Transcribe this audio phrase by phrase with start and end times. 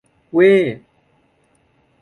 [0.33, 0.43] เว้!